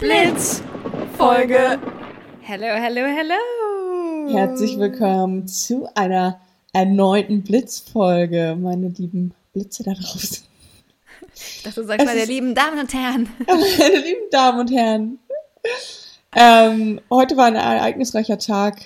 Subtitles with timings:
[0.00, 0.62] Blitz
[1.18, 1.78] Folge.
[2.40, 4.32] Hello, hello, hello.
[4.32, 6.40] Herzlich willkommen zu einer
[6.72, 10.38] erneuten Blitzfolge, meine lieben Blitze da draußen.
[11.34, 13.28] Ich dachte, du sagst meine lieben Damen und Herren.
[13.46, 15.18] meine lieben Damen und Herren.
[16.34, 18.80] Ähm, heute war ein ereignisreicher Tag.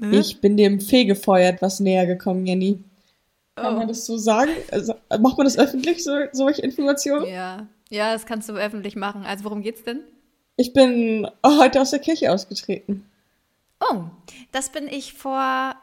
[0.00, 0.12] Hm?
[0.12, 2.78] Ich bin dem Fegefeuer etwas näher gekommen, Jenny.
[3.56, 3.78] Kann oh.
[3.78, 4.52] man das so sagen?
[4.70, 7.26] Also, macht man das öffentlich, so, solche Informationen?
[7.26, 7.66] Ja.
[7.90, 9.24] Ja, das kannst du öffentlich machen.
[9.24, 10.00] Also worum geht's denn?
[10.56, 13.08] Ich bin heute aus der Kirche ausgetreten.
[13.80, 14.04] Oh,
[14.52, 15.74] das bin ich vor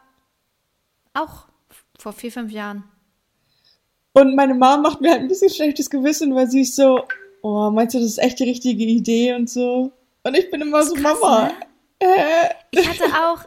[1.14, 1.46] auch
[1.98, 2.84] vor vier, fünf Jahren.
[4.14, 7.04] Und meine Mom macht mir halt ein bisschen schlechtes Gewissen, weil sie ist so,
[7.42, 9.92] oh, meinst du, das ist echt die richtige Idee und so?
[10.24, 11.48] Und ich bin immer so, krass, Mama.
[11.48, 11.54] Ne?
[12.00, 12.50] Äh.
[12.72, 13.46] Ich hatte auch,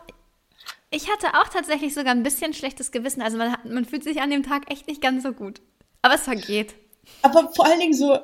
[0.91, 3.23] ich hatte auch tatsächlich sogar ein bisschen schlechtes Gewissen.
[3.23, 5.61] Also man, man fühlt sich an dem Tag echt nicht ganz so gut.
[6.02, 6.75] Aber es vergeht.
[7.23, 8.19] Aber vor allen Dingen so,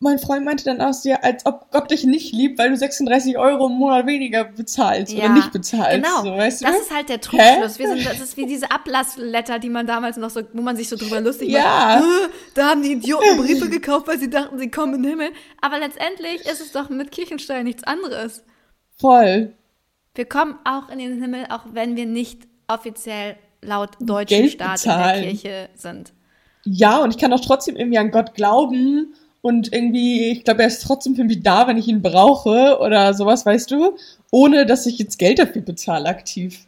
[0.00, 3.38] mein Freund meinte dann aus dir, als ob Gott dich nicht liebt, weil du 36
[3.38, 6.04] Euro im Monat weniger bezahlst ja, oder nicht bezahlst.
[6.04, 7.78] Genau, so, weißt das ist halt der Trugschluss.
[7.78, 10.88] Wir sind, das ist wie diese Ablassletter, die man damals noch so, wo man sich
[10.88, 12.00] so drüber lustig ja.
[12.00, 12.30] macht.
[12.54, 15.30] Da haben die Idioten Briefe gekauft, weil sie dachten, sie kommen in den Himmel.
[15.60, 18.44] Aber letztendlich ist es doch mit Kirchensteuer nichts anderes.
[18.98, 19.54] Voll.
[20.14, 24.72] Wir kommen auch in den Himmel, auch wenn wir nicht offiziell laut deutschen Geld Staat
[24.74, 25.16] bezahlen.
[25.16, 26.12] in der Kirche sind.
[26.64, 30.68] Ja, und ich kann auch trotzdem irgendwie an Gott glauben und irgendwie, ich glaube, er
[30.68, 33.94] ist trotzdem für mich da, wenn ich ihn brauche oder sowas, weißt du,
[34.30, 36.60] ohne dass ich jetzt Geld dafür bezahle aktiv.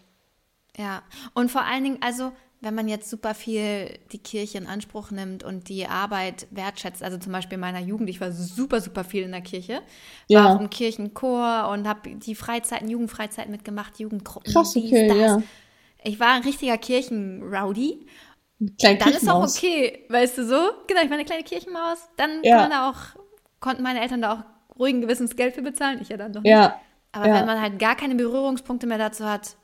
[0.76, 5.10] Ja, und vor allen Dingen, also wenn man jetzt super viel die Kirche in Anspruch
[5.10, 9.04] nimmt und die Arbeit wertschätzt, also zum Beispiel in meiner Jugend, ich war super, super
[9.04, 9.80] viel in der Kirche,
[10.28, 10.44] ja.
[10.44, 15.42] war auch im Kirchenchor und habe die Freizeiten, Jugendfreizeiten mitgemacht, Jugendgruppen, Krass, okay, dies, Ja.
[16.04, 18.06] Ich war ein richtiger Kirchenrowdy
[18.78, 20.56] Kleine dann ist auch okay, weißt du so?
[20.86, 21.98] Genau, ich war eine kleine Kirchenmaus.
[22.16, 22.68] Dann ja.
[22.68, 23.20] da auch,
[23.60, 26.00] konnten meine Eltern da auch ruhigen Gewissens Geld für bezahlen.
[26.00, 26.50] Ich ja dann doch nicht.
[26.50, 26.80] Ja.
[27.12, 27.34] Aber ja.
[27.34, 29.56] wenn man halt gar keine Berührungspunkte mehr dazu hat.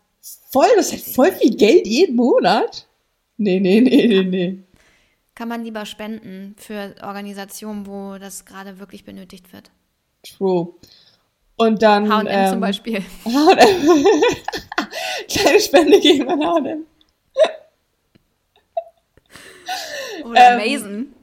[0.51, 2.87] Voll, das ist voll viel Geld jeden Monat.
[3.39, 4.63] Nee, nee, nee, nee, nee.
[5.35, 9.71] Kann man lieber spenden für Organisationen, wo das gerade wirklich benötigt wird.
[10.23, 10.75] True.
[11.57, 12.13] Und dann.
[12.13, 13.03] H&M ähm, zum Beispiel.
[13.25, 14.05] H&M.
[15.29, 16.87] Kleine Spende gegen an H&M.
[20.25, 21.15] Oder ähm, Mason.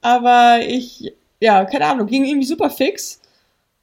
[0.00, 3.20] Aber ich, ja, keine Ahnung, ging irgendwie super fix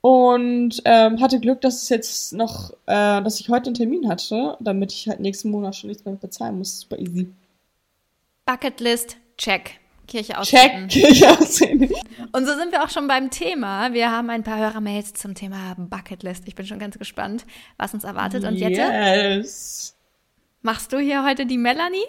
[0.01, 4.55] und ähm, hatte Glück, dass es jetzt noch, äh, dass ich heute einen Termin hatte,
[4.59, 6.81] damit ich halt nächsten Monat schon nichts mehr bezahlen muss.
[6.81, 7.31] Super easy.
[8.45, 9.79] Bucketlist, check.
[10.07, 10.87] Kirche aussehen.
[10.87, 11.91] Check, Kirche aussehen.
[12.31, 13.93] Und so sind wir auch schon beim Thema.
[13.93, 16.43] Wir haben ein paar Hörermails zum Thema Bucketlist.
[16.47, 17.45] Ich bin schon ganz gespannt,
[17.77, 18.43] was uns erwartet.
[18.43, 19.95] Und jetzt yes.
[20.61, 22.05] machst du hier heute die Melanie?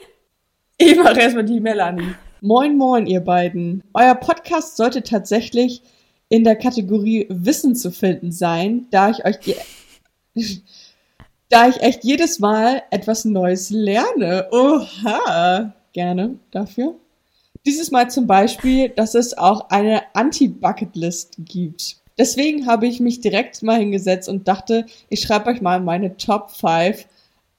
[0.78, 2.14] Ich mache erstmal die Melanie.
[2.42, 3.82] Moin, moin, ihr beiden.
[3.94, 5.80] Euer Podcast sollte tatsächlich
[6.28, 9.38] in der Kategorie Wissen zu finden sein, da ich euch,
[11.48, 14.48] da ich echt jedes Mal etwas Neues lerne.
[14.50, 16.96] Oha, gerne dafür.
[17.64, 21.96] Dieses Mal zum Beispiel, dass es auch eine Anti-Bucket-List gibt.
[22.18, 26.50] Deswegen habe ich mich direkt mal hingesetzt und dachte, ich schreibe euch mal meine Top
[26.50, 27.06] 5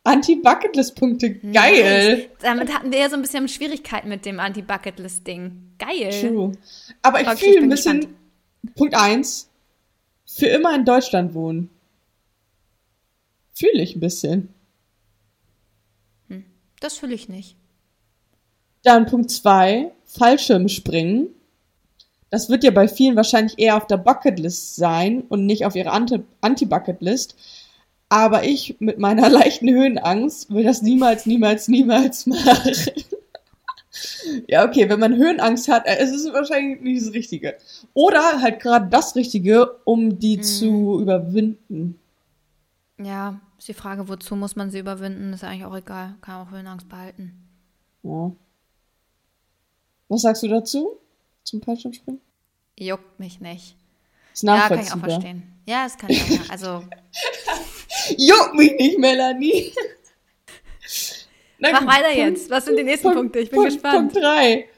[0.08, 1.36] Anti-Bucketlist-Punkte.
[1.36, 2.18] Geil.
[2.18, 2.30] Nice.
[2.42, 5.74] Damit hatten wir ja so ein bisschen Schwierigkeiten mit dem Anti-Bucketlist-Ding.
[5.78, 6.10] Geil.
[6.22, 6.54] True.
[7.02, 8.00] Aber ich okay, fühle ein bisschen.
[8.00, 8.76] Gespannt.
[8.76, 9.50] Punkt 1.
[10.26, 11.70] Für immer in Deutschland wohnen.
[13.54, 14.54] Fühle ich ein bisschen.
[16.30, 16.46] Hm.
[16.80, 17.56] Das fühle ich nicht.
[18.84, 19.92] Dann Punkt 2.
[20.06, 21.30] Fallschirmspringen.
[22.30, 25.94] Das wird ja bei vielen wahrscheinlich eher auf der Bucketlist sein und nicht auf ihrer
[25.94, 27.36] Anti-Bucketlist.
[28.10, 32.74] Aber ich mit meiner leichten Höhenangst will das niemals, niemals, niemals machen.
[34.48, 37.58] ja, okay, wenn man Höhenangst hat, äh, es ist wahrscheinlich nicht das Richtige.
[37.94, 40.44] Oder halt gerade das Richtige, um die mhm.
[40.44, 42.00] zu überwinden.
[43.00, 45.34] Ja, ist die Frage, wozu muss man sie überwinden?
[45.34, 46.16] Ist eigentlich auch egal.
[46.22, 47.34] Kann auch Höhenangst behalten.
[48.04, 48.32] Ja.
[50.10, 50.98] Was sagst du dazu?
[51.44, 52.22] Zum Fallschirmspringen?
[52.80, 53.76] Juckt mich nicht.
[54.34, 54.78] Ist nachvollziehbar.
[54.78, 55.57] Ja, kann ich auch verstehen.
[55.68, 56.50] Ja, das kann ich auch.
[56.50, 56.84] Also.
[58.18, 59.74] Juck mich nicht, Melanie.
[61.60, 62.50] Na, Mach weiter Punkt, jetzt.
[62.50, 63.40] Was sind die nächsten Punkt, Punkte?
[63.40, 64.14] Ich bin Punkt, gespannt.
[64.14, 64.70] Punkt 3.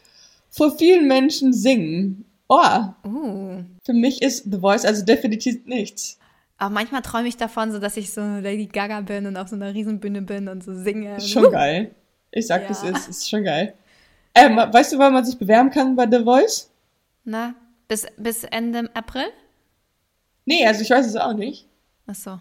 [0.49, 2.25] Vor vielen Menschen singen.
[2.47, 2.79] Oh.
[3.05, 3.63] Uh.
[3.85, 6.17] Für mich ist The Voice also definitiv nichts.
[6.57, 9.55] Aber manchmal träume ich davon, so dass ich so Lady Gaga bin und auf so
[9.55, 11.21] einer Riesenbühne bin und so singe.
[11.21, 11.51] Schon uh.
[11.51, 11.91] geil.
[12.31, 12.67] Ich sag, ja.
[12.69, 13.73] das ist, ist schon geil.
[14.33, 16.71] Ähm, weißt du, wann man sich bewerben kann bei The Voice?
[17.25, 17.53] Na,
[17.87, 19.25] bis, bis Ende April?
[20.49, 21.67] Nee, also ich weiß es auch nicht.
[22.07, 22.39] Ach so.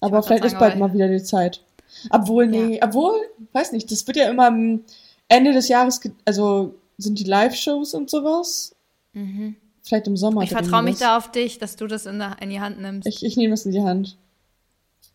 [0.00, 1.64] Aber vielleicht ist bald mal wieder die Zeit.
[2.10, 2.86] Obwohl, nee, ja.
[2.86, 3.12] obwohl,
[3.52, 4.84] weiß nicht, das wird ja immer am
[5.26, 8.76] Ende des Jahres, also sind die Live-Shows und sowas.
[9.14, 9.56] Mhm.
[9.82, 12.50] vielleicht im Sommer Ich vertraue mich da auf dich, dass du das in, der, in
[12.50, 13.08] die Hand nimmst.
[13.08, 14.16] Ich, ich nehme es in die Hand.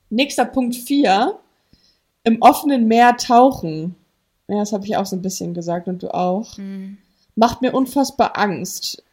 [0.10, 1.40] Nächster Punkt 4.
[2.26, 3.96] Im offenen Meer tauchen.
[4.50, 6.58] Ja, das habe ich auch so ein bisschen gesagt und du auch.
[6.58, 6.98] Hm.
[7.36, 9.04] Macht mir unfassbar Angst.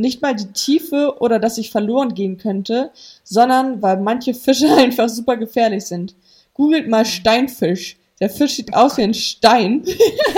[0.00, 2.90] Nicht mal die Tiefe oder dass ich verloren gehen könnte,
[3.24, 6.14] sondern weil manche Fische einfach super gefährlich sind.
[6.54, 7.96] Googelt mal Steinfisch.
[8.20, 9.84] Der Fisch sieht aus wie ein Stein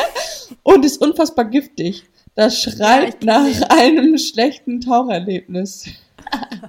[0.64, 2.04] und ist unfassbar giftig.
[2.34, 5.86] Das schreit Ja, nach einem schlechten Taucherlebnis.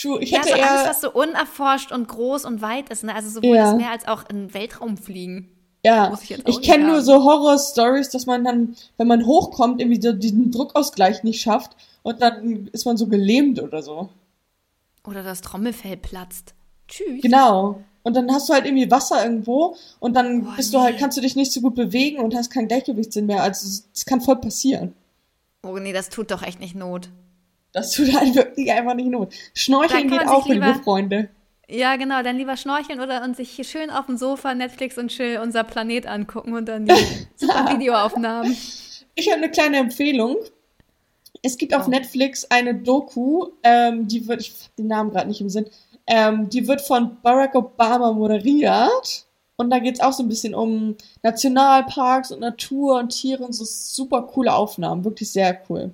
[0.00, 3.04] True, ich Ja, hätte so eher, alles, was so unerforscht und groß und weit ist.
[3.04, 3.14] Ne?
[3.14, 3.64] Also sowohl Ja.
[3.72, 5.48] das Meer als auch im Weltraum fliegen.
[5.84, 10.00] Ja, muss ich ich kenne nur so Horror-Stories, dass man dann, wenn man hochkommt, irgendwie
[10.00, 14.08] so diesen Druckausgleich nicht schafft und dann ist man so gelähmt oder so.
[15.06, 16.54] Oder das Trommelfell platzt.
[16.88, 17.22] Tschüss.
[17.22, 17.82] Genau.
[18.02, 21.16] Und dann hast du halt irgendwie Wasser irgendwo und dann Boah, bist du halt, kannst
[21.18, 23.42] du dich nicht so gut bewegen und hast keinen Gleichgewichtssinn mehr.
[23.42, 24.94] Also es- kann voll passieren.
[25.62, 27.10] Oh nee, das tut doch echt nicht Not.
[27.72, 29.32] Das tut halt wirklich einfach nicht not.
[29.54, 31.28] Schnorcheln geht auch, liebe Freunde.
[31.70, 35.08] Ja, genau, dann lieber schnorcheln oder und sich hier schön auf dem Sofa Netflix und
[35.08, 36.94] chill unser Planet angucken und dann die
[37.36, 38.56] super Videoaufnahmen.
[39.14, 40.36] Ich habe eine kleine Empfehlung.
[41.42, 41.90] Es gibt auf Oh.
[41.90, 45.66] Netflix eine Doku, ähm, die wird, ich hab den Namen gerade nicht im Sinn,
[46.06, 49.26] ähm, die wird von Barack Obama moderiert.
[49.56, 53.64] Und da geht's auch so ein bisschen um Nationalparks und Natur und Tiere und so
[53.66, 55.04] super coole Aufnahmen.
[55.04, 55.92] Wirklich sehr cool.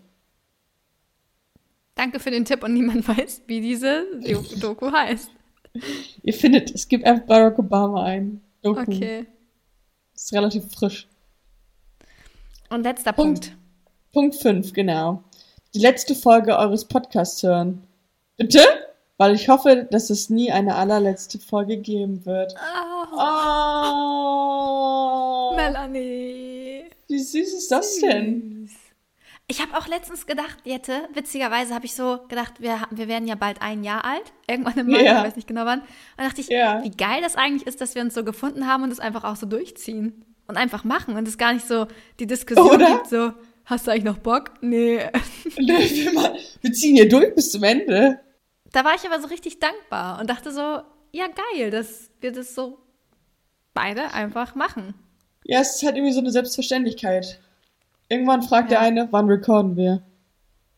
[1.95, 5.31] Danke für den Tipp und niemand weiß, wie diese Do- Doku heißt.
[6.23, 8.41] Ihr findet, es gibt einfach Barack Obama ein.
[8.63, 8.81] Doku.
[8.81, 9.27] Okay.
[10.15, 11.09] Ist relativ frisch.
[12.71, 13.47] Und letzter Punkt.
[13.47, 13.59] Punkt.
[14.13, 15.23] Punkt 5, genau.
[15.75, 17.83] Die letzte Folge eures Podcasts hören.
[18.37, 18.61] Bitte?
[19.17, 22.55] Weil ich hoffe, dass es nie eine allerletzte Folge geben wird.
[22.57, 22.95] Oh,
[25.47, 25.55] Oh.
[25.57, 26.85] Melanie.
[27.09, 28.54] Wie süß ist das denn?
[29.47, 33.35] Ich habe auch letztens gedacht, Jette, witzigerweise habe ich so gedacht, wir, wir werden ja
[33.35, 35.19] bald ein Jahr alt, irgendwann im Mai, Ja.
[35.19, 35.81] ich weiß nicht genau wann.
[35.81, 35.87] Und
[36.17, 36.83] da dachte ich, Ja.
[36.83, 39.37] wie geil das eigentlich ist, dass wir uns so gefunden haben und es einfach auch
[39.37, 41.87] so durchziehen und einfach machen und es gar nicht so
[42.21, 42.87] die Diskussion Oder?
[42.87, 43.33] gibt, so,
[43.67, 44.53] hast du eigentlich noch Bock?
[44.63, 44.99] Nee.
[46.63, 48.21] Wir ziehen hier durch bis zum Ende.
[48.73, 50.81] Da war ich aber so richtig dankbar und dachte so,
[51.13, 52.79] ja geil, dass wir das so
[53.75, 54.95] beide einfach machen.
[55.45, 57.41] Ja, es ist halt irgendwie so eine Selbstverständlichkeit.
[58.15, 58.79] Irgendwann fragt Ja.
[58.79, 60.03] der eine, wann recorden wir?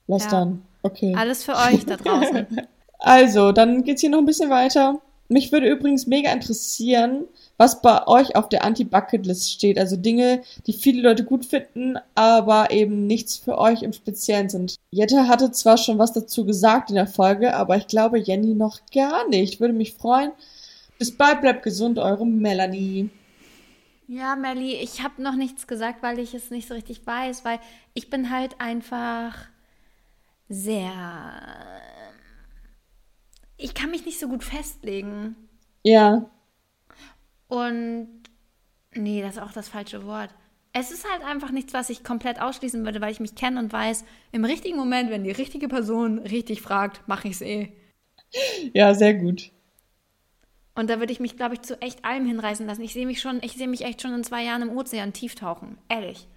[0.07, 0.31] Lass Ja.
[0.31, 0.63] dann.
[0.83, 1.15] Okay.
[1.17, 2.47] Alles für euch da draußen.
[2.99, 4.99] Also, dann geht's hier noch ein bisschen weiter.
[5.29, 7.25] Mich würde übrigens mega interessieren,
[7.59, 9.79] was bei euch auf der Anti-Bucket-List steht.
[9.79, 14.77] Also Dinge, die viele Leute gut finden, aber eben nichts für euch im Speziellen sind.
[14.91, 18.79] Jette hatte zwar schon was dazu gesagt in der Folge, aber ich glaube Jenny noch
[18.95, 19.61] gar nicht.
[19.61, 20.33] Würde mich freuen.
[20.99, 23.11] Bis bald, bleibt gesund, eure Melanie.
[24.09, 27.59] Ja, Melli, ich habe noch nichts gesagt, weil ich es nicht so richtig weiß, weil
[27.95, 29.37] ich bin halt einfach
[30.49, 30.93] sehr.
[33.59, 35.37] Ich kann mich nicht so gut festlegen.
[35.85, 36.29] Ja,
[37.49, 38.23] Und
[38.95, 40.31] nee, das ist auch das falsche Wort.
[40.73, 43.73] Es ist halt einfach nichts, was ich komplett ausschließen würde, weil ich mich kenne und
[43.73, 47.73] weiß, im richtigen Moment, wenn die richtige Person richtig fragt, mache ich es eh.
[48.75, 49.53] ja, sehr gut.
[50.77, 52.83] Und da würde ich mich, glaube ich, zu echt allem hinreißen lassen.
[52.83, 55.79] Ich sehe mich schon, ich sehe mich echt schon in zwei Jahren im Ozean tieftauchen.
[55.89, 56.29] Ehrlich.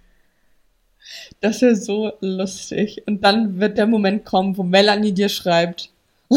[1.40, 3.02] Das wäre so lustig.
[3.06, 5.90] Und dann wird der Moment kommen, wo Melanie dir schreibt.
[6.30, 6.36] Du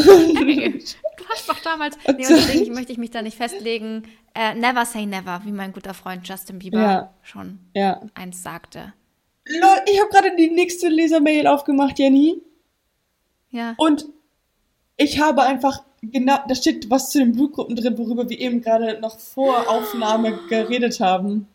[1.29, 1.97] hast doch damals.
[2.07, 4.03] Nee, und deswegen möchte ich mich da nicht festlegen.
[4.35, 7.13] Äh, never say never, wie mein guter Freund Justin Bieber Ja.
[7.21, 8.01] schon Ja.
[8.15, 8.93] einst sagte.
[9.45, 12.41] Lol, ich habe gerade die nächste Lesermail aufgemacht, Jenny.
[13.51, 13.75] Ja.
[13.77, 14.05] Und
[14.97, 18.99] ich habe einfach genau, da steht was zu den Blutgruppen drin, worüber wir eben gerade
[18.99, 21.47] noch vor Aufnahme geredet haben.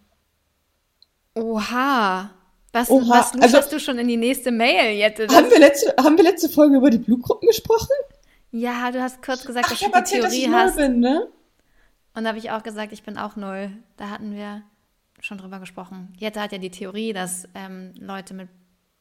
[1.34, 2.30] Oha.
[2.72, 5.26] Was, Oha, was also- luschest du schon in die nächste Mail, Jette?
[5.28, 7.88] Haben wir, letzte, haben wir letzte Folge über die Blutgruppen gesprochen?
[8.50, 10.52] ja, du hast kurz gesagt, Ach, dass ich du habe die erzählt, dass ich Theorie
[10.54, 10.76] null hast.
[10.76, 11.28] bin, ne?
[12.14, 13.70] Und da habe ich auch gesagt, ich bin auch null.
[13.96, 14.62] Da hatten wir
[15.20, 16.12] schon drüber gesprochen.
[16.18, 18.48] Jette hat ja die Theorie, dass ähm, Leute mit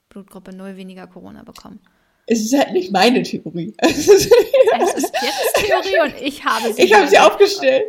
[0.09, 1.79] Blutgruppe null weniger Corona bekommen.
[2.29, 3.73] Es ist halt nicht meine Theorie.
[3.81, 6.83] Es ist jetzt Theorie und ich habe sie.
[6.83, 7.85] Ich habe sie aufgestellt.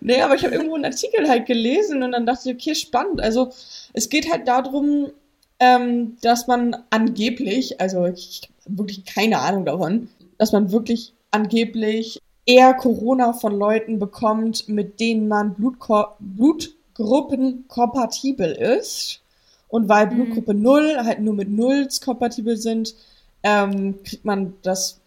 [0.00, 3.20] Nee, aber ich habe irgendwo einen Artikel halt gelesen und dann dachte ich, okay, spannend.
[3.20, 3.50] Also
[3.92, 5.10] es geht halt darum,
[5.58, 10.08] ähm, dass man angeblich, also ich habe wirklich keine Ahnung davon,
[10.38, 18.52] dass man wirklich angeblich eher Corona von Leuten bekommt, mit denen man Blutkor Blutgruppen kompatibel
[18.52, 19.20] ist.
[19.68, 20.14] Und weil Mhm.
[20.16, 22.94] Blutgruppe 0 halt nur mit Nulls kompatibel sind,
[23.42, 25.00] ähm, kriegt man das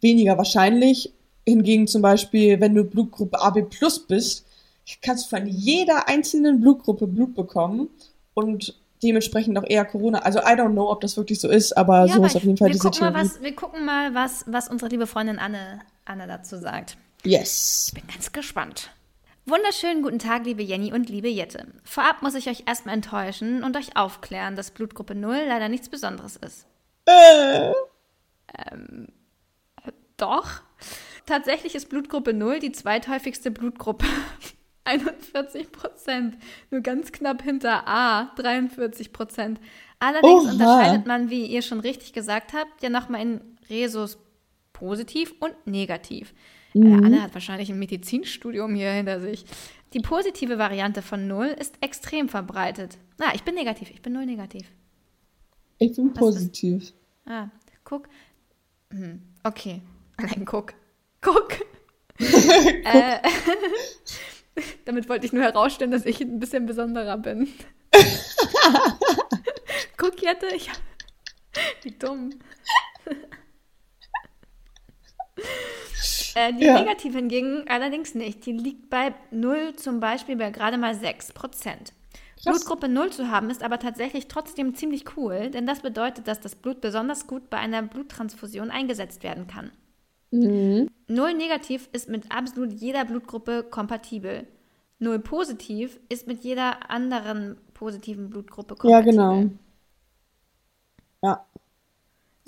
[0.00, 1.12] weniger wahrscheinlich.
[1.46, 4.44] Hingegen zum Beispiel, wenn du Blutgruppe AB Plus bist,
[5.02, 7.88] kannst du von jeder einzelnen Blutgruppe Blut bekommen
[8.34, 10.20] und dementsprechend auch eher Corona.
[10.20, 12.56] Also I don't know, ob das wirklich so ist, aber ja, so ist auf jeden
[12.56, 12.70] Fall.
[12.70, 16.96] Mal, was, wir gucken mal, was, was unsere liebe Freundin Anne, Anne dazu sagt.
[17.24, 17.86] Yes.
[17.88, 18.90] Ich bin ganz gespannt.
[19.46, 21.66] Wunderschönen guten Tag, liebe Jenny und liebe Jette.
[21.82, 26.36] Vorab muss ich euch erstmal enttäuschen und euch aufklären, dass Blutgruppe 0 leider nichts Besonderes
[26.36, 26.67] ist.
[27.08, 27.72] Äh.
[28.70, 29.06] Ähm,
[30.16, 30.62] doch.
[31.26, 34.06] Tatsächlich ist Blutgruppe 0 die zweithäufigste Blutgruppe
[34.84, 36.36] 41 Prozent.
[36.70, 39.60] Nur ganz knapp hinter A, 43 Prozent.
[39.98, 40.52] Allerdings Oha.
[40.52, 44.18] unterscheidet man, wie ihr schon richtig gesagt habt, ja nochmal in Resus
[44.72, 46.32] positiv und negativ.
[46.74, 47.04] Äh, mhm.
[47.04, 49.44] Anne hat wahrscheinlich ein Medizinstudium hier hinter sich.
[49.94, 52.98] Die positive Variante von Null ist extrem verbreitet.
[53.18, 53.90] Ah, ich bin negativ.
[53.90, 54.70] Ich bin null negativ.
[55.78, 56.82] Ich bin Was positiv.
[56.82, 56.94] Ist?
[57.28, 57.48] Ah,
[57.84, 58.08] guck.
[58.90, 59.82] Hm, okay.
[60.16, 60.72] Allein guck.
[61.20, 61.48] Guck.
[62.18, 62.28] guck.
[62.84, 63.20] Äh,
[64.86, 67.48] Damit wollte ich nur herausstellen, dass ich ein bisschen besonderer bin.
[69.96, 70.70] Guck, Jette, ich.
[71.82, 72.30] Wie dumm.
[76.34, 76.80] äh, die ja.
[76.80, 78.46] Negative hingegen allerdings nicht.
[78.46, 81.92] Die liegt bei 0 zum Beispiel bei gerade mal 6 Prozent.
[82.50, 86.54] Blutgruppe 0 zu haben, ist aber tatsächlich trotzdem ziemlich cool, denn das bedeutet, dass das
[86.54, 89.70] Blut besonders gut bei einer Bluttransfusion eingesetzt werden kann.
[90.30, 90.90] Mhm.
[91.06, 94.46] Null negativ ist mit absolut jeder Blutgruppe kompatibel.
[94.98, 99.14] Null positiv ist mit jeder anderen positiven Blutgruppe kompatibel.
[99.14, 99.50] Ja, genau.
[101.22, 101.46] Ja.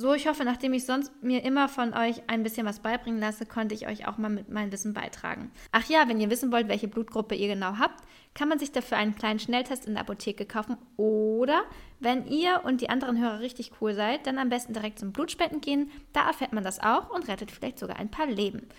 [0.00, 3.44] So, ich hoffe, nachdem ich sonst mir immer von euch ein bisschen was beibringen lasse,
[3.44, 5.50] konnte ich euch auch mal mit meinem Wissen beitragen.
[5.72, 8.02] Ach ja, wenn ihr wissen wollt, welche Blutgruppe ihr genau habt,
[8.32, 10.78] kann man sich dafür einen kleinen Schnelltest in der Apotheke kaufen.
[10.96, 11.64] Oder,
[11.98, 15.60] wenn ihr und die anderen Hörer richtig cool seid, dann am besten direkt zum Blutspenden
[15.60, 15.90] gehen.
[16.14, 18.70] Da erfährt man das auch und rettet vielleicht sogar ein paar Leben.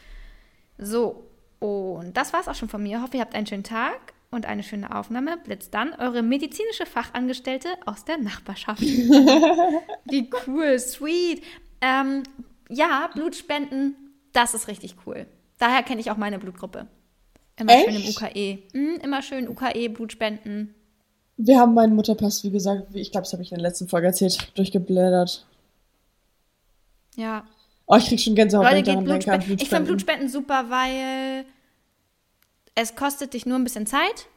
[0.79, 2.97] So, und das war es auch schon von mir.
[2.97, 5.37] Ich hoffe, ihr habt einen schönen Tag und eine schöne Aufnahme.
[5.37, 8.81] Blitzt dann eure medizinische Fachangestellte aus der Nachbarschaft.
[10.05, 11.43] Wie cool, sweet.
[11.81, 12.23] Ähm,
[12.69, 13.95] ja, Blutspenden,
[14.33, 15.27] das ist richtig cool.
[15.57, 16.87] Daher kenne ich auch meine Blutgruppe.
[17.57, 17.85] Immer Echt?
[17.85, 18.59] schön im UKE.
[18.73, 20.73] Mhm, immer schön UKE, Blutspenden.
[21.37, 24.07] Wir haben meinen Mutterpass, wie gesagt, ich glaube, das habe ich in der letzten Folge
[24.07, 25.45] erzählt, durchgeblättert.
[27.15, 27.45] Ja.
[27.85, 29.57] Oh, ich krieg schon Gänsehaut, Leute, geht Blutspenden.
[29.59, 31.45] Ich finde Blutspenden super, weil
[32.75, 34.27] es kostet dich nur ein bisschen Zeit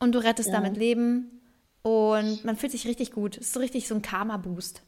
[0.00, 0.54] und du rettest ja.
[0.54, 1.40] damit Leben
[1.82, 3.36] und man fühlt sich richtig gut.
[3.36, 4.82] Es ist so richtig so ein Karma-Boost.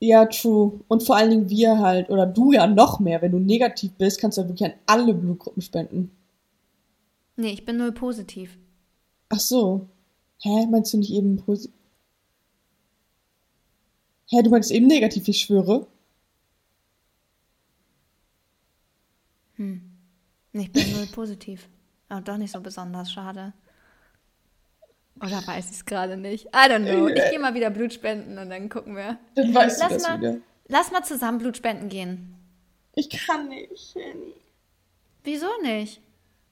[0.00, 0.80] Ja, true.
[0.88, 4.20] Und vor allen Dingen wir halt, oder du ja noch mehr, wenn du negativ bist,
[4.20, 6.10] kannst du ja wirklich an alle Blutgruppen spenden.
[7.36, 8.58] Nee, ich bin null positiv.
[9.30, 9.88] Ach so.
[10.40, 11.74] Hä, meinst du nicht eben positiv?
[14.28, 15.86] Hä, du meinst eben negativ, ich schwöre.
[19.56, 19.80] Hm.
[20.52, 21.68] Ich bin null positiv.
[22.08, 23.52] Aber doch nicht so besonders schade.
[25.20, 26.46] Oder weiß ich es gerade nicht?
[26.46, 27.08] I don't know.
[27.08, 29.18] Ich gehe mal wieder Blut spenden und dann gucken wir.
[29.34, 30.36] Dann weißt lass du das mal, wieder.
[30.68, 32.34] Lass mal zusammen Blut spenden gehen.
[32.94, 34.34] Ich kann nicht, Jenny.
[35.22, 36.00] Wieso nicht?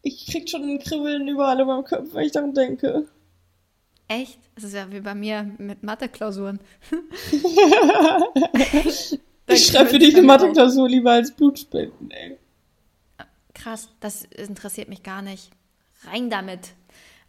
[0.02, 3.06] Ich krieg schon ein Kribbeln überall in meinem Kopf, wenn ich daran denke.
[4.08, 4.38] Echt?
[4.54, 6.60] Das ist ja wie bei mir mit Mathe-Klausuren.
[9.46, 12.38] ich schreibe für dich eine Mathe-Klausur lieber als Blutspenden, ey.
[13.62, 15.50] Krass, das interessiert mich gar nicht.
[16.04, 16.74] Rein damit.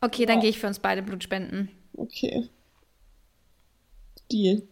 [0.02, 0.42] Okay, dann ja.
[0.42, 1.70] gehe ich für uns beide Blut spenden.
[1.96, 2.50] Okay.
[4.32, 4.64] Deal.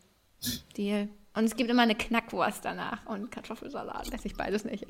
[0.76, 1.08] Deal.
[1.34, 4.12] Und es gibt immer eine Knackwurst danach und Kartoffelsalat.
[4.12, 4.86] Esse ich beides nicht.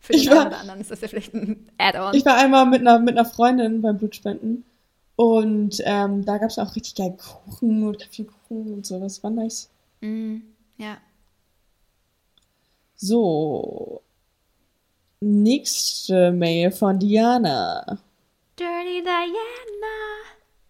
[0.00, 2.14] Für den einen oder anderen ist das ja vielleicht ein Add-on.
[2.14, 4.64] Ich war einmal mit einer, mit einer Freundin beim Blutspenden
[5.14, 8.98] und ähm, da gab es auch richtig geil Kuchen und Kaffeekuchen und so.
[8.98, 9.70] Das war nice.
[10.00, 10.38] Mm,
[10.78, 10.96] ja.
[12.96, 14.02] So,
[15.24, 17.96] Nächste Mail von Diana.
[18.58, 19.94] Dirty Diana.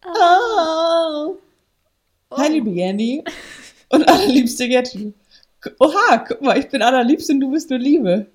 [0.05, 1.39] Oh.
[2.29, 2.37] oh.
[2.37, 3.25] Hi, liebe Yandy.
[3.89, 5.15] Und allerliebste Gertrude.
[5.79, 8.27] Oha, guck mal, ich bin allerliebste und du bist nur Liebe.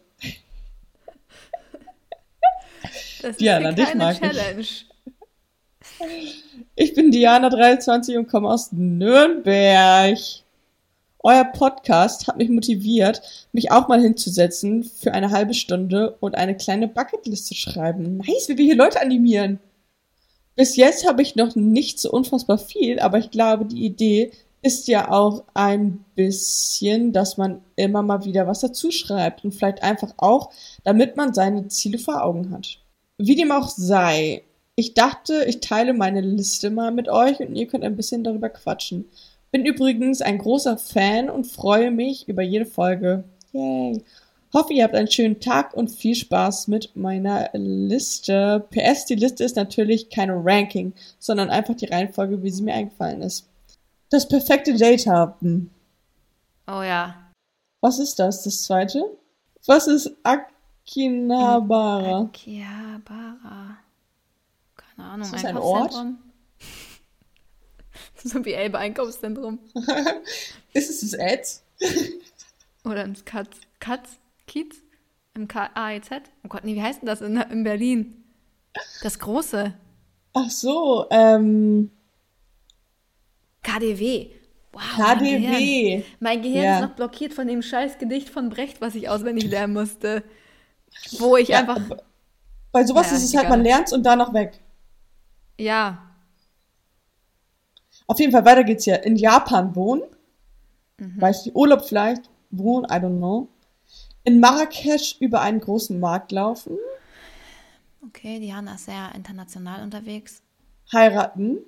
[3.21, 4.61] Das Diana, ist eine dich mag Challenge.
[4.61, 6.43] Ich.
[6.75, 10.17] ich bin Diana23 und komme aus Nürnberg.
[11.23, 13.21] Euer Podcast hat mich motiviert,
[13.51, 18.17] mich auch mal hinzusetzen für eine halbe Stunde und eine kleine Bucketliste schreiben.
[18.17, 19.59] Nice, wie wir hier Leute animieren.
[20.55, 24.31] Bis jetzt habe ich noch nicht so unfassbar viel, aber ich glaube, die Idee
[24.61, 29.83] ist ja auch ein bisschen, dass man immer mal wieder was dazu schreibt und vielleicht
[29.83, 30.49] einfach auch,
[30.83, 32.79] damit man seine Ziele vor Augen hat.
[33.17, 34.43] Wie dem auch sei,
[34.75, 38.49] ich dachte, ich teile meine Liste mal mit euch und ihr könnt ein bisschen darüber
[38.49, 39.05] quatschen.
[39.57, 43.23] Bin übrigens ein großer Fan und freue mich über jede Folge.
[43.53, 44.03] Yay.
[44.53, 48.67] Hoffe, ihr habt einen schönen Tag und viel Spaß mit meiner Liste.
[48.69, 53.23] PS, die Liste ist natürlich keine Ranking, sondern einfach die Reihenfolge, wie sie mir eingefallen
[53.23, 53.49] ist.
[54.11, 55.71] das perfekte Date haben.
[56.67, 57.15] Oh ja.
[57.81, 59.01] Was ist das, das zweite?
[59.65, 62.25] Was ist Akihabara?
[62.25, 63.77] Akihabara.
[64.75, 65.25] Keine Ahnung.
[65.25, 65.95] Ist das ein Ort?
[68.23, 69.59] so wie Elbe Einkaufszentrum.
[70.73, 71.63] ist es das Ads?
[72.83, 73.57] Oder ein Katz?
[73.79, 74.17] Katz?
[74.47, 74.75] Kiez?
[75.33, 76.09] Im KAEZ?
[76.43, 78.23] Oh Gott, nee, wie heißt denn das in, in Berlin?
[79.03, 79.73] Das große.
[80.33, 81.91] Ach so, ähm.
[83.61, 84.31] KDW.
[84.71, 84.99] Wow, KDW.
[84.99, 86.75] Mein Gehirn, mein Gehirn ja.
[86.75, 90.23] ist noch blockiert von dem scheiß Gedicht von Brecht, was ich auswendig lernen musste.
[91.19, 91.79] Wo ich ja, einfach.
[92.71, 94.59] Bei sowas naja, ist es halt, man lernt und dann noch weg.
[95.59, 96.06] Ja.
[98.07, 99.03] Auf jeden Fall, weiter geht's hier.
[99.03, 100.03] In Japan wohnen.
[100.97, 101.21] Mhm.
[101.21, 102.29] Weiß nicht, Urlaub vielleicht.
[102.49, 103.49] Wohnen, I don't know
[104.27, 106.77] in Marrakesch über einen großen Markt laufen.
[108.05, 110.41] Okay, Diana ist sehr international unterwegs.
[110.91, 111.59] Heiraten.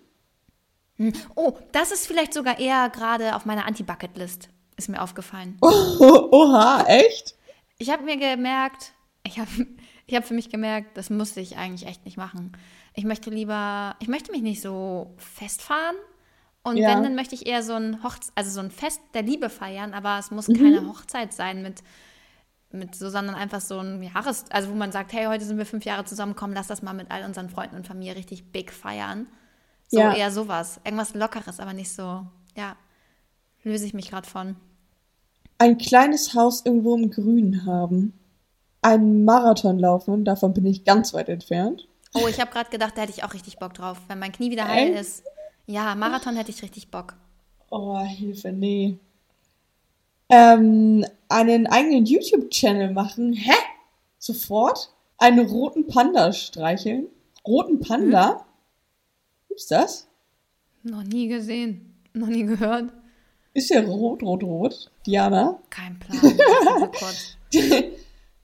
[0.97, 1.13] Hm.
[1.35, 4.49] Oh, das ist vielleicht sogar eher gerade auf meiner Anti-Bucket-List.
[4.75, 5.57] Ist mir aufgefallen.
[5.61, 5.69] Oh,
[6.31, 7.35] oha, echt?
[7.77, 8.91] Ich habe mir gemerkt,
[9.23, 9.49] ich habe
[10.05, 12.51] ich hab für mich gemerkt, das musste ich eigentlich echt nicht machen.
[12.93, 15.95] Ich möchte lieber, ich möchte mich nicht so festfahren.
[16.69, 16.89] Und ja.
[16.89, 19.93] wenn, dann möchte ich eher so ein Hochze also so ein Fest der Liebe feiern,
[19.93, 20.55] aber es muss mhm.
[20.55, 21.83] keine Hochzeit sein mit
[22.71, 25.65] mit so, sondern einfach so ein Jahres, also wo man sagt, hey, heute sind wir
[25.65, 29.27] fünf Jahre zusammengekommen, lass das mal mit all unseren Freunden und Familie richtig big feiern.
[29.87, 30.13] So ja.
[30.13, 30.79] eher sowas.
[30.83, 32.75] Irgendwas Lockeres, aber nicht so, ja,
[33.63, 34.55] löse ich mich gerade von.
[35.57, 38.13] Ein kleines Haus irgendwo im Grün haben.
[38.81, 41.87] Einen Marathon laufen, davon bin ich ganz weit entfernt.
[42.13, 44.51] Oh, ich habe gerade gedacht, da hätte ich auch richtig Bock drauf, wenn mein Knie
[44.51, 45.23] wieder heil ist.
[45.69, 47.15] Ja, Marathon hätte ich richtig Bock.
[47.69, 48.97] Oh, Hilfe, nee
[50.29, 53.33] ähm, einen eigenen YouTube-Channel machen.
[53.33, 53.53] Hä?
[54.19, 54.93] Sofort?
[55.17, 57.07] Einen roten Panda streicheln?
[57.45, 58.29] Roten Panda?
[58.29, 58.45] Hm?
[59.49, 60.07] Gibt's das?
[60.83, 61.95] Noch nie gesehen.
[62.13, 62.93] Noch nie gehört.
[63.53, 64.91] Ist der rot, rot, rot?
[65.05, 65.59] Diana?
[65.69, 66.91] Kein Plan.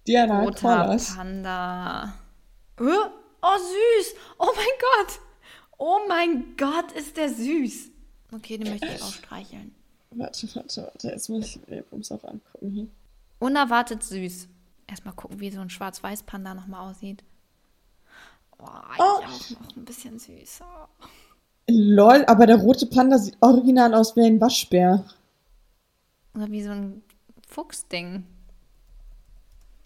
[0.07, 2.13] Diana, Roter Panda.
[2.79, 2.83] Oh,
[3.57, 4.15] süß.
[4.39, 5.19] Oh mein Gott.
[5.77, 7.91] Oh mein Gott, ist der süß.
[8.31, 9.73] Okay, den möchte ich auch streicheln.
[10.11, 11.09] Warte, warte, warte.
[11.09, 12.87] Jetzt muss ich mir es auch angucken hier.
[13.39, 14.47] Unerwartet süß.
[14.87, 17.23] Erstmal gucken, wie so ein Schwarz-Weiß-Panda nochmal aussieht.
[18.57, 19.03] Oh, eigentlich oh.
[19.03, 20.87] auch noch ein bisschen süßer.
[21.67, 25.03] Lol, aber der rote Panda sieht original aus wie ein Waschbär.
[26.35, 27.01] Oder wie so ein
[27.47, 28.23] Fuchsding.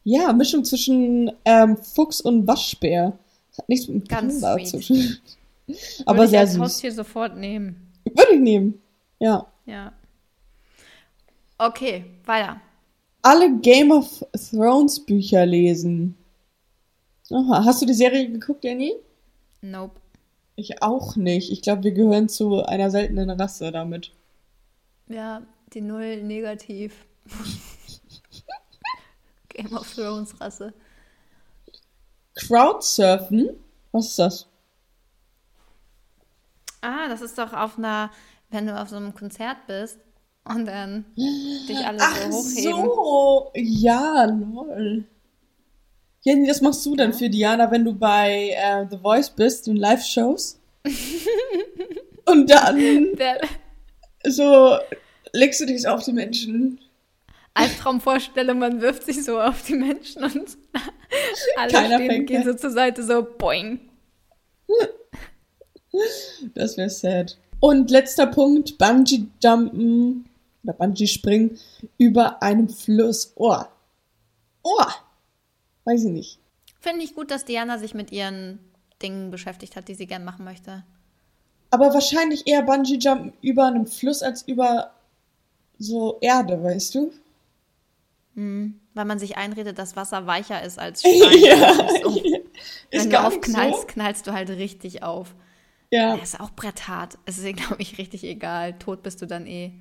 [0.03, 3.17] Ja, Mischung zwischen ähm, Fuchs und Waschbär.
[3.49, 5.17] Das hat nichts mit dem Panda zu tun.
[6.05, 6.61] Aber Würde sehr ich als süß.
[6.61, 7.91] Haustier sofort nehmen.
[8.05, 8.81] Würde ich nehmen.
[9.19, 9.47] Ja.
[9.65, 9.93] Ja.
[11.57, 12.61] Okay, weiter.
[13.21, 16.15] Alle Game of Thrones Bücher lesen.
[17.31, 17.63] Aha.
[17.65, 18.93] Hast du die Serie geguckt, Jenny?
[19.61, 19.99] Nope.
[20.55, 21.51] Ich auch nicht.
[21.51, 24.11] Ich glaube, wir gehören zu einer seltenen Rasse damit.
[25.07, 25.41] Ja,
[25.73, 27.05] die Null negativ.
[29.49, 30.73] Game of Thrones Rasse.
[32.35, 33.49] Crowdsurfen?
[33.91, 34.48] Was ist das?
[36.81, 38.11] Ah, das ist doch auf einer,
[38.49, 39.99] wenn du auf so einem Konzert bist
[40.45, 42.85] und dann dich alle Ach so hochheben.
[42.85, 45.05] so, ja, lol.
[46.21, 49.77] Jenny, das machst du dann für Diana, wenn du bei äh, The Voice bist, in
[49.77, 50.59] Live-Shows.
[52.25, 53.41] und dann Der
[54.25, 54.77] so
[55.33, 56.79] legst du dich auf die Menschen.
[57.53, 60.57] Albtraumvorstellung, man wirft sich so auf die Menschen und
[61.57, 63.79] alle Keiner stehen, gehen so zur Seite, so boing.
[66.53, 67.37] Das wäre sad.
[67.59, 70.25] Und letzter Punkt, Bungee-Jumpen
[70.63, 71.57] oder Bungee-Springen
[71.97, 73.33] über einem Fluss.
[73.35, 73.63] Oh.
[74.63, 74.85] Oh.
[75.85, 76.39] Weiß ich nicht.
[76.79, 78.59] Finde ich gut, dass Diana sich mit ihren
[79.01, 80.83] Dingen beschäftigt hat, die sie gern machen möchte.
[81.71, 84.91] Aber wahrscheinlich eher Bungee-Jumpen über einem Fluss als über
[85.77, 87.11] so Erde, weißt du?
[88.35, 91.39] Hm, weil man sich einredet, dass Wasser weicher ist als Stein.
[91.41, 91.77] ja.
[92.91, 93.87] Wenn ist du aufknallst, so.
[93.87, 95.33] knallst du halt richtig auf.
[95.91, 96.17] Ja.
[96.17, 97.17] Das ist auch bretthart.
[97.25, 98.77] Es ist, glaube ich, richtig egal.
[98.77, 99.71] Tot bist du dann eh.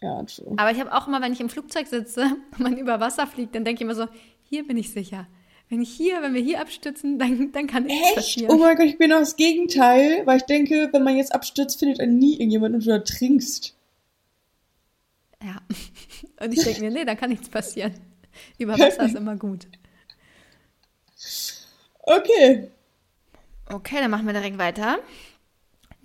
[0.00, 0.54] Ja, true.
[0.56, 3.54] Aber ich habe auch immer, wenn ich im Flugzeug sitze und man über Wasser fliegt,
[3.54, 4.08] dann denke ich immer so,
[4.42, 5.26] hier bin ich sicher.
[5.68, 8.16] Wenn ich hier, wenn wir hier abstützen, dann, dann kann nichts Echt?
[8.16, 8.50] passieren.
[8.52, 11.78] Oh mein Gott, ich bin auch das Gegenteil, weil ich denke, wenn man jetzt abstürzt,
[11.78, 13.74] findet einen nie irgendjemand und du ertrinkst.
[15.42, 15.60] Ja.
[16.40, 17.94] Und ich denke mir, nee, da kann nichts passieren.
[18.58, 19.66] Über Wasser ist immer gut.
[22.02, 22.68] Okay.
[23.66, 24.98] Okay, dann machen wir direkt weiter.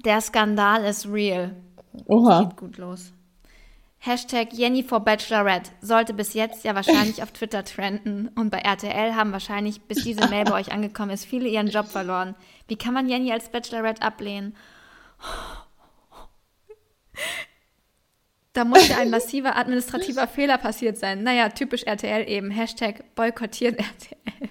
[0.08, 1.54] Der Skandal ist real.
[2.06, 2.44] Oha.
[2.44, 3.12] Geht gut los.
[3.98, 9.16] Hashtag Jenny for Bachelorette sollte bis jetzt ja wahrscheinlich auf Twitter trenden und bei RTL
[9.16, 12.36] haben wahrscheinlich, bis diese Mail bei euch angekommen ist, viele ihren Job verloren.
[12.70, 14.56] Wie kann man Jenny als Bachelorette ablehnen?
[18.54, 21.22] Da muss ja ein massiver administrativer Fehler passiert sein.
[21.24, 22.50] Naja, typisch RTL eben.
[22.50, 24.50] Hashtag boykottiert RTL.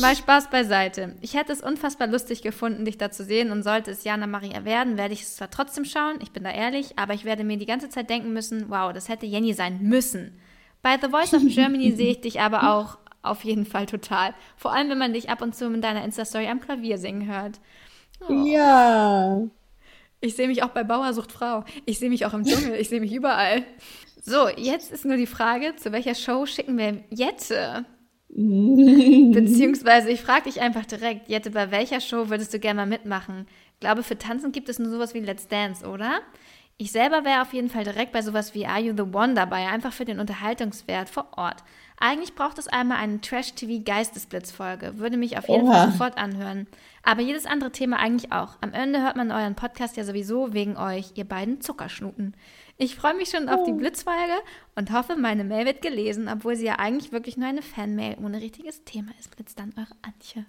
[0.00, 1.16] Mal Spaß beiseite.
[1.20, 4.64] Ich hätte es unfassbar lustig gefunden, dich da zu sehen und sollte es Jana Maria
[4.64, 7.56] werden, werde ich es zwar trotzdem schauen, ich bin da ehrlich, aber ich werde mir
[7.56, 10.40] die ganze Zeit denken müssen, wow, das hätte Jenny sein müssen.
[10.82, 14.34] Bei The Voice of Germany sehe ich dich aber auch auf jeden Fall total.
[14.56, 17.60] Vor allem, wenn man dich ab und zu in deiner Insta-Story am Klavier singen hört.
[18.28, 18.32] Oh.
[18.44, 19.42] Ja.
[20.20, 21.64] Ich sehe mich auch bei Bauersucht Frau.
[21.84, 22.74] Ich sehe mich auch im Dschungel.
[22.74, 23.64] Ich sehe mich überall.
[24.22, 27.84] So, jetzt ist nur die Frage, zu welcher Show schicken wir Jette?
[29.32, 33.46] Beziehungsweise, ich frage dich einfach direkt, Jette, bei welcher Show würdest du gerne mal mitmachen?
[33.74, 36.20] Ich glaube, für Tanzen gibt es nur sowas wie Let's Dance, oder?
[36.78, 39.68] Ich selber wäre auf jeden Fall direkt bei sowas wie Are You the One dabei,
[39.68, 41.64] einfach für den Unterhaltungswert vor Ort.
[41.98, 45.72] Eigentlich braucht es einmal eine Trash-TV-Geistesblitz-Folge, würde mich auf jeden Oha.
[45.72, 46.66] Fall sofort anhören.
[47.02, 48.56] Aber jedes andere Thema eigentlich auch.
[48.60, 52.34] Am Ende hört man euren Podcast ja sowieso wegen euch, ihr beiden Zuckerschnuten.
[52.78, 53.76] Ich freue mich schon auf die oh.
[53.76, 54.34] Blitzfolge
[54.74, 58.40] und hoffe, meine Mail wird gelesen, obwohl sie ja eigentlich wirklich nur eine Fanmail ohne
[58.40, 59.34] richtiges Thema ist.
[59.34, 60.44] Blitz dann eure Antje.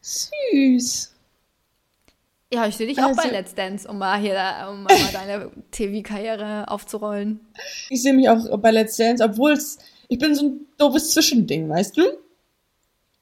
[0.00, 1.14] Süß.
[2.52, 4.36] Ja, ich sehe dich also, auch bei Let's Dance, um mal hier
[4.70, 7.40] um mal deine TV-Karriere aufzurollen.
[7.90, 11.68] Ich sehe mich auch bei Let's Dance, obwohl es, ich bin so ein doofes Zwischending,
[11.68, 12.02] weißt du?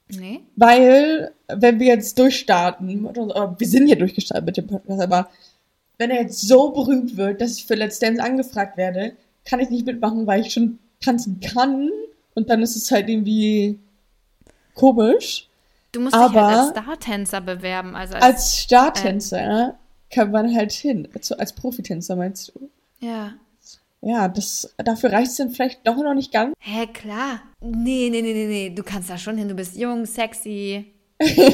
[0.09, 0.41] Nee.
[0.57, 5.31] Weil, wenn wir jetzt durchstarten, wir sind hier durchgestartet mit dem Podcast, aber
[6.03, 9.13] wenn er jetzt so berühmt wird, dass ich für Let's Dance angefragt werde,
[9.45, 11.91] kann ich nicht mitmachen, weil ich schon tanzen kann
[12.35, 13.79] und dann ist es halt irgendwie
[14.75, 15.49] komisch.
[15.93, 17.95] Du musst dich halt als Startänzer bewerben.
[17.95, 19.73] Also als, als Startänzer äh,
[20.13, 21.07] kann man halt hin.
[21.15, 22.69] Also als Profitänzer meinst du?
[22.99, 23.35] Ja.
[24.01, 26.57] Ja, das, dafür reicht es dann vielleicht doch noch nicht ganz.
[26.59, 27.43] Hä, klar.
[27.61, 28.71] Nee, nee, nee, nee, nee.
[28.71, 29.49] Du kannst da schon hin.
[29.49, 30.93] Du bist jung, sexy.
[31.21, 31.47] nee,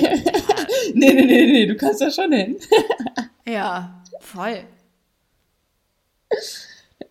[0.95, 1.67] nee, nee, nee.
[1.67, 2.57] Du kannst da schon hin.
[3.47, 4.65] ja, voll.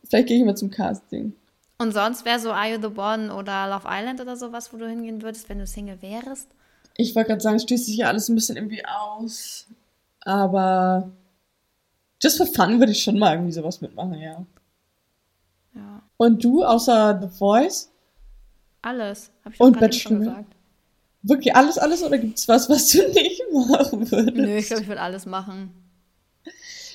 [0.10, 1.34] Vielleicht gehe ich mal zum Casting.
[1.80, 4.88] Und sonst wäre so Are You the One oder Love Island oder sowas, wo du
[4.88, 6.50] hingehen würdest, wenn du Single wärst?
[6.96, 9.68] Ich wollte gerade sagen, schließt sich ja alles ein bisschen irgendwie aus.
[10.22, 11.12] Aber
[12.22, 14.46] just for fun würde ich schon mal irgendwie sowas mitmachen, ja.
[15.76, 16.02] Ja.
[16.18, 17.92] Und du, außer The Voice?
[18.82, 19.30] Alles.
[19.46, 20.20] Hab ich Und Bachelor?
[20.20, 20.56] gesagt.
[21.22, 22.02] Wirklich alles, alles?
[22.04, 24.36] Oder gibt es was, was du nicht machen würdest?
[24.38, 25.72] Nö, ich glaube, ich würde alles machen.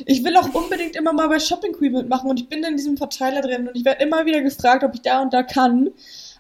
[0.07, 2.97] Ich will auch unbedingt immer mal bei Shopping Queen mitmachen und ich bin in diesem
[2.97, 5.91] Verteiler drin und ich werde immer wieder gefragt, ob ich da und da kann.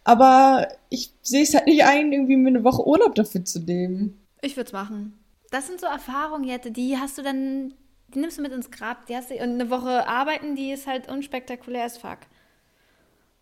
[0.05, 4.21] Aber ich sehe es halt nicht ein, irgendwie mir eine Woche Urlaub dafür zu nehmen.
[4.41, 5.19] Ich würde es machen.
[5.51, 7.75] Das sind so Erfahrungen, Jette, die hast du dann,
[8.15, 9.07] die nimmst du mit ins Grab.
[9.07, 12.19] Die hast du, und eine Woche arbeiten, die ist halt unspektakulär as fuck.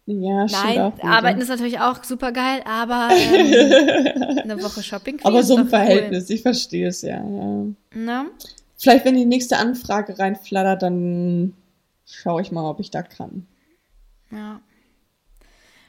[0.06, 5.20] Ja, Nein, arbeiten ist natürlich auch super geil, aber ähm, eine Woche Shopping.
[5.22, 6.34] Aber so ein Verhältnis, cool.
[6.34, 7.22] ich verstehe es ja.
[7.24, 7.64] ja.
[7.94, 8.26] Na?
[8.80, 11.52] Vielleicht, wenn die nächste Anfrage reinflattert, dann
[12.06, 13.46] schaue ich mal, ob ich da kann.
[14.30, 14.62] Ja.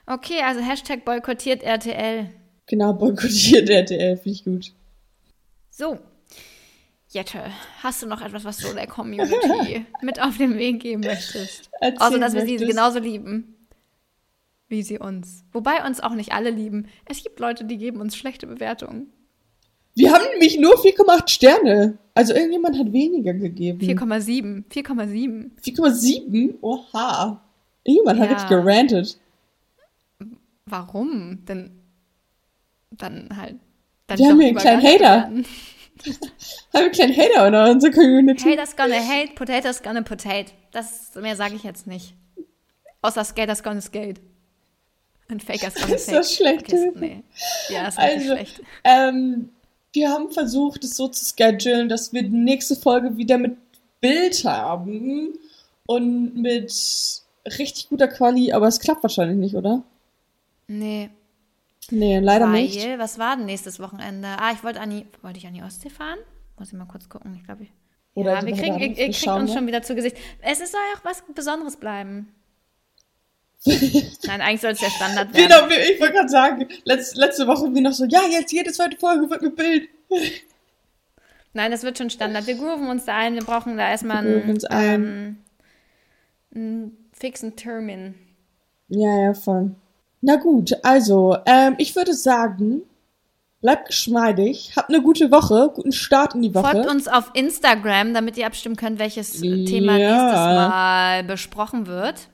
[0.06, 2.30] Okay, also Hashtag boykottiert RTL.
[2.66, 4.74] Genau, boykottiert RTL, finde ich gut.
[5.70, 6.00] So,
[7.08, 7.46] Jette,
[7.82, 11.70] hast du noch etwas, was du der Community mit auf den Weg geben möchtest?
[11.80, 12.60] Erzähl Außer, dass wir möchtest.
[12.60, 13.68] sie genauso lieben,
[14.68, 15.46] wie sie uns.
[15.54, 16.90] Wobei uns auch nicht alle lieben.
[17.06, 19.14] Es gibt Leute, die geben uns schlechte Bewertungen.
[19.96, 21.98] Wir haben nämlich nur 4,8 Sterne.
[22.14, 23.80] Also irgendjemand hat weniger gegeben.
[23.80, 24.64] 4,7.
[24.70, 25.52] 4,7.
[25.64, 26.56] 4,7?
[26.62, 27.42] Oha.
[27.84, 28.26] Irgendjemand ja.
[28.26, 29.18] hat richtig gerantet.
[30.66, 31.44] Warum?
[31.46, 31.72] Denn
[32.92, 33.56] dann halt.
[34.08, 35.32] Dann Wir haben hier einen kleinen Hater.
[36.74, 38.50] haben einen kleinen Hater in unserer Community.
[38.50, 40.52] Haters gonna hate, potatoes gonna potate.
[40.72, 42.14] Das mehr sage ich jetzt nicht.
[43.02, 44.20] Außer Skaters gonna skate.
[45.30, 46.16] Und Fakers gonna ist fake.
[46.20, 46.74] Ist das schlecht?
[46.74, 47.24] Okay, nee.
[47.70, 48.62] Ja, ist also, schlecht.
[48.84, 49.50] Ähm,
[49.94, 53.58] wir haben versucht, es so zu schedulen, dass wir die nächste Folge wieder mit
[54.00, 55.34] Bild haben
[55.86, 56.74] und mit
[57.46, 59.84] richtig guter Quali, aber es klappt wahrscheinlich nicht, oder?
[60.68, 61.10] Nee.
[61.90, 62.88] Nee, leider Weil, nicht.
[62.98, 64.28] Was war denn nächstes Wochenende?
[64.40, 66.20] Ah, ich wollte an die, wollte ich an die Ostsee fahren?
[66.58, 67.36] Muss ich mal kurz gucken.
[67.36, 67.72] Ich glaube, ich.
[68.14, 70.18] Oder ja, wir kriegen, ihr, ihr kriegt uns schon wieder zu Gesicht.
[70.42, 72.34] Es soll ja auch was Besonderes bleiben.
[73.66, 75.48] Nein, eigentlich soll es ja Standard werden.
[75.48, 78.98] Genau, ich wollte gerade sagen, letzte, letzte Woche wie noch so, ja, jetzt jede zweite
[78.98, 79.90] Folge wird mit Bild.
[81.54, 82.48] Nein, das wird schon Standard.
[82.48, 83.36] Wir grooven uns da ein.
[83.36, 85.38] Wir brauchen da erstmal einen, ähm,
[86.56, 88.16] einen fixen Termin.
[88.88, 89.76] Ja, ja, voll.
[90.22, 92.84] Na gut, also, ähm, ich würde sagen,
[93.62, 96.72] bleibt geschmeidig, habt eine gute Woche, guten Start in die Woche.
[96.72, 99.66] Folgt uns auf Instagram, damit ihr abstimmen könnt, welches ja.
[99.66, 102.30] Thema nächstes Mal besprochen wird.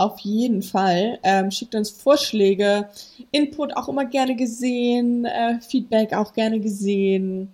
[0.00, 1.18] Auf jeden Fall.
[1.22, 2.88] Ähm, schickt uns Vorschläge,
[3.32, 7.52] Input auch immer gerne gesehen, äh, Feedback auch gerne gesehen.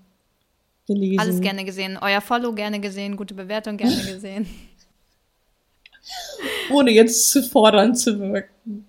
[0.87, 1.19] gelesen.
[1.19, 1.99] Alles gerne gesehen.
[2.01, 4.47] Euer Follow gerne gesehen, gute Bewertung gerne gesehen.
[6.71, 8.87] Ohne jetzt zu fordern zu wirken.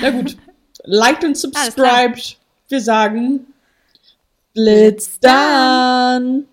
[0.00, 0.38] Na gut.
[0.84, 2.38] Liked und subscribed.
[2.70, 3.48] Wir sagen
[4.54, 6.46] Blitz dann.